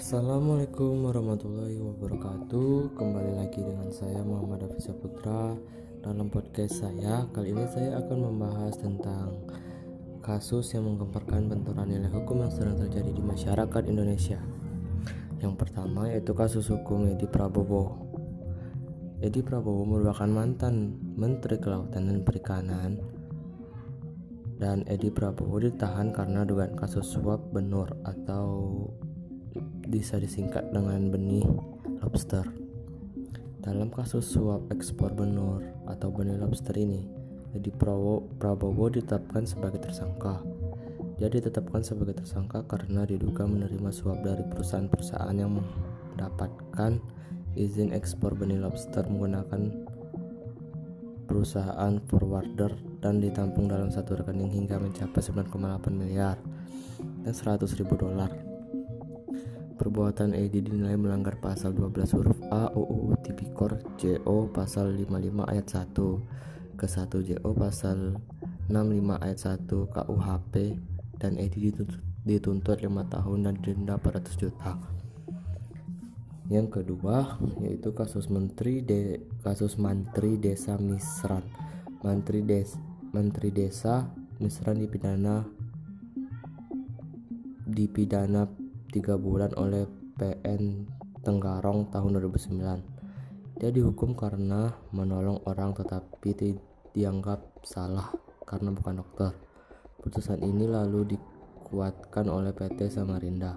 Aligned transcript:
Assalamualaikum 0.00 1.12
warahmatullahi 1.12 1.76
wabarakatuh. 1.76 2.96
Kembali 2.96 3.36
lagi 3.36 3.60
dengan 3.60 3.92
saya 3.92 4.24
Muhammad 4.24 4.64
Hafiz 4.64 4.88
Putra 4.96 5.52
Dalam 6.00 6.32
podcast 6.32 6.80
saya 6.80 7.28
Kali 7.28 7.52
ini 7.52 7.68
saya 7.68 8.00
akan 8.00 8.32
membahas 8.32 8.80
tentang 8.80 9.44
Kasus 10.24 10.72
yang 10.72 10.88
menggemparkan 10.88 11.52
benturan 11.52 11.92
nilai 11.92 12.08
hukum 12.16 12.40
yang 12.40 12.48
sedang 12.48 12.80
terjadi 12.80 13.12
di 13.12 13.20
masyarakat 13.20 13.82
Indonesia. 13.92 14.40
Yang 15.36 15.54
pertama 15.60 16.08
yaitu 16.08 16.32
kasus 16.32 16.72
hukum 16.72 17.04
Edi 17.04 17.28
Prabowo. 17.28 18.00
Edi 19.20 19.44
Prabowo 19.44 19.84
merupakan 19.84 20.32
mantan 20.32 20.96
Menteri 21.12 21.60
Kelautan 21.60 22.08
dan 22.08 22.24
Perikanan 22.24 23.04
dan 24.56 24.80
Edi 24.88 25.12
Prabowo 25.12 25.60
ditahan 25.60 26.08
karena 26.08 26.48
dugaan 26.48 26.72
kasus 26.72 27.04
suap 27.04 27.52
benur 27.52 27.92
atau 28.08 28.48
bisa 29.90 30.22
disingkat 30.22 30.70
dengan 30.70 31.10
benih 31.10 31.42
lobster. 31.98 32.46
Dalam 33.58 33.90
kasus 33.90 34.22
suap 34.30 34.70
ekspor 34.70 35.12
benur 35.18 35.66
atau 35.90 36.14
benih 36.14 36.38
lobster 36.38 36.78
ini, 36.78 37.10
Edi 37.50 37.74
Prabowo, 37.74 38.86
ditetapkan 38.86 39.42
sebagai 39.42 39.82
tersangka. 39.82 40.38
Dia 41.18 41.26
ditetapkan 41.26 41.82
sebagai 41.82 42.22
tersangka 42.22 42.64
karena 42.64 43.02
diduga 43.02 43.44
menerima 43.44 43.90
suap 43.90 44.22
dari 44.22 44.46
perusahaan-perusahaan 44.46 45.34
yang 45.34 45.58
mendapatkan 45.58 47.02
izin 47.58 47.90
ekspor 47.90 48.38
benih 48.38 48.62
lobster 48.62 49.04
menggunakan 49.10 49.74
perusahaan 51.26 51.98
forwarder 52.06 52.72
dan 53.02 53.18
ditampung 53.18 53.66
dalam 53.66 53.90
satu 53.90 54.22
rekening 54.22 54.54
hingga 54.54 54.78
mencapai 54.78 55.18
9,8 55.18 55.90
miliar 55.90 56.38
dan 57.26 57.34
100 57.34 57.66
ribu 57.76 57.98
dolar. 57.98 58.49
Perbuatan 59.80 60.36
Edi 60.36 60.60
dinilai 60.60 60.92
melanggar 61.00 61.40
pasal 61.40 61.72
12 61.72 62.12
huruf 62.12 62.36
A 62.52 62.68
UU 62.68 63.16
Tipikor 63.24 63.80
JO 63.96 64.52
pasal 64.52 64.92
55 64.92 65.40
ayat 65.48 65.88
1 65.96 66.76
ke 66.76 66.84
1 66.84 67.08
JO 67.08 67.50
pasal 67.56 68.20
65 68.68 69.24
ayat 69.24 69.40
1 69.40 69.64
KUHP 69.96 70.54
dan 71.16 71.32
Edi 71.40 71.72
dituntut, 71.72 71.96
dituntut 72.28 72.76
5 72.76 72.92
tahun 73.08 73.38
dan 73.48 73.56
denda 73.64 73.96
400 73.96 74.36
juta. 74.36 74.76
Yang 76.52 76.84
kedua 76.84 77.40
yaitu 77.64 77.96
kasus 77.96 78.28
Menteri 78.28 78.84
de 78.84 79.24
kasus 79.40 79.80
Menteri 79.80 80.36
Desa 80.36 80.76
Misran. 80.76 81.48
Menteri 82.04 82.44
Des 82.44 82.76
Menteri 83.16 83.48
Desa 83.48 84.12
Misran 84.44 84.76
dipidana 84.76 85.48
dipidana 87.64 88.59
tiga 88.90 89.14
bulan 89.14 89.54
oleh 89.54 89.86
PN 90.18 90.86
Tenggarong 91.22 91.88
tahun 91.94 92.18
2009. 92.18 93.60
Dia 93.60 93.70
dihukum 93.70 94.16
karena 94.16 94.72
menolong 94.90 95.44
orang 95.46 95.76
tetapi 95.76 96.58
dianggap 96.96 97.60
salah 97.62 98.10
karena 98.42 98.74
bukan 98.74 99.04
dokter. 99.04 99.30
Putusan 100.00 100.40
ini 100.42 100.64
lalu 100.64 101.14
dikuatkan 101.14 102.26
oleh 102.26 102.56
PT 102.56 102.88
Samarinda. 102.88 103.54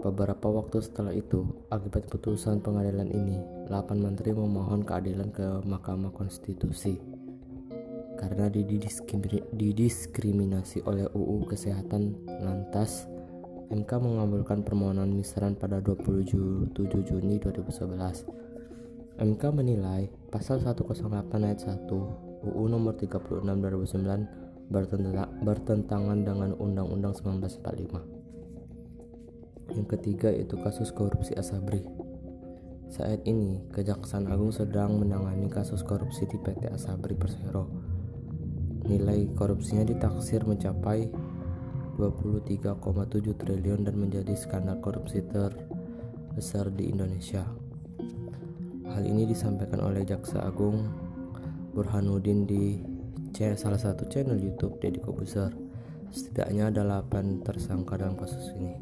Beberapa 0.00 0.48
waktu 0.48 0.80
setelah 0.80 1.12
itu, 1.12 1.44
akibat 1.68 2.08
putusan 2.08 2.64
pengadilan 2.64 3.08
ini, 3.12 3.36
8 3.68 4.00
menteri 4.00 4.32
memohon 4.32 4.80
keadilan 4.84 5.28
ke 5.28 5.60
Mahkamah 5.64 6.12
Konstitusi 6.12 7.20
karena 8.20 8.52
didiskriminasi 9.56 10.84
oleh 10.84 11.08
UU 11.16 11.48
Kesehatan 11.48 12.20
lantas 12.44 13.08
MK 13.70 14.02
mengabulkan 14.02 14.66
permohonan 14.66 15.14
Misran 15.14 15.54
pada 15.54 15.78
27 15.78 16.74
Juni 17.06 17.38
2011. 17.38 18.26
MK 19.22 19.42
menilai 19.54 20.10
pasal 20.26 20.58
108 20.58 20.90
ayat 21.46 21.62
1 21.62 21.86
UU 22.50 22.64
nomor 22.66 22.98
36 22.98 23.46
2009 23.46 24.74
bertentangan 25.46 26.18
dengan 26.18 26.58
Undang-Undang 26.58 27.14
1945. 27.14 28.02
Yang 29.70 29.86
ketiga 29.86 30.34
itu 30.34 30.58
kasus 30.58 30.90
korupsi 30.90 31.38
Asabri. 31.38 31.86
Saat 32.90 33.22
ini, 33.22 33.62
Kejaksaan 33.70 34.26
Agung 34.26 34.50
sedang 34.50 34.98
menangani 34.98 35.46
kasus 35.46 35.86
korupsi 35.86 36.26
di 36.26 36.42
PT 36.42 36.74
Asabri 36.74 37.14
Persero. 37.14 37.70
Nilai 38.90 39.30
korupsinya 39.38 39.86
ditaksir 39.86 40.42
mencapai 40.42 41.06
23,7 42.00 43.36
triliun 43.36 43.84
dan 43.84 43.92
menjadi 44.00 44.32
skandal 44.32 44.80
korupsi 44.80 45.20
terbesar 45.20 46.72
di 46.72 46.88
Indonesia. 46.88 47.44
Hal 48.88 49.04
ini 49.04 49.28
disampaikan 49.28 49.84
oleh 49.84 50.08
Jaksa 50.08 50.40
Agung 50.48 50.88
Burhanuddin 51.76 52.48
di 52.48 52.80
salah 53.36 53.76
satu 53.76 54.08
channel 54.08 54.40
YouTube 54.40 54.80
Deddy 54.80 55.04
Kobuser. 55.04 55.52
Setidaknya 56.08 56.72
ada 56.72 57.04
8 57.04 57.44
tersangka 57.44 58.00
dalam 58.00 58.16
kasus 58.16 58.48
ini. 58.56 58.74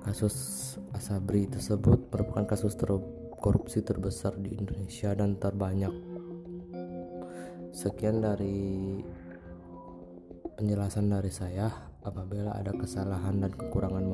Kasus 0.00 0.36
Asabri 0.96 1.44
tersebut 1.44 2.08
merupakan 2.08 2.56
kasus 2.56 2.72
ter 2.74 2.88
korupsi 3.36 3.84
terbesar 3.84 4.32
di 4.40 4.56
Indonesia 4.56 5.12
dan 5.12 5.36
terbanyak. 5.36 5.92
Sekian 7.70 8.24
dari 8.24 8.98
penjelasan 10.60 11.08
dari 11.08 11.32
saya. 11.32 11.72
Apabila 12.04 12.52
ada 12.52 12.76
kesalahan 12.76 13.40
dan 13.40 13.52
kekurangan. 13.56 14.04